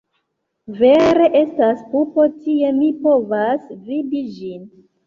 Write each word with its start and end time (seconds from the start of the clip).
Vere 0.79 1.27
estas 1.41 1.85
pupo 1.93 2.27
tie, 2.41 2.73
mi 2.81 2.91
povas 3.07 3.71
vidi 3.87 4.29
ĝin. 4.41 4.71